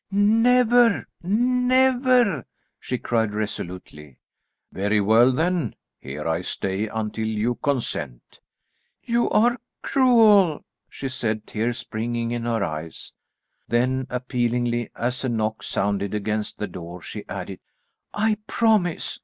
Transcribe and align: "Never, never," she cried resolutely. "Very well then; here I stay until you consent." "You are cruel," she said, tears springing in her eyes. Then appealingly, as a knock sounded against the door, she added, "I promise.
"Never, 0.09 1.05
never," 1.21 2.47
she 2.79 2.97
cried 2.97 3.35
resolutely. 3.35 4.17
"Very 4.71 4.99
well 4.99 5.31
then; 5.31 5.75
here 5.99 6.27
I 6.27 6.41
stay 6.41 6.87
until 6.87 7.27
you 7.27 7.53
consent." 7.61 8.39
"You 9.03 9.29
are 9.29 9.59
cruel," 9.83 10.65
she 10.89 11.07
said, 11.07 11.45
tears 11.45 11.77
springing 11.77 12.31
in 12.31 12.45
her 12.45 12.63
eyes. 12.63 13.13
Then 13.67 14.07
appealingly, 14.09 14.89
as 14.95 15.23
a 15.23 15.29
knock 15.29 15.61
sounded 15.61 16.15
against 16.15 16.57
the 16.57 16.65
door, 16.65 17.03
she 17.03 17.23
added, 17.29 17.59
"I 18.11 18.37
promise. 18.47 19.19